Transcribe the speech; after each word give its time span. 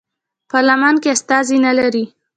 پارلمان 0.51 0.95
کې 1.01 1.09
استازي 1.15 1.57
نه 1.65 1.71
لرل. 1.77 2.05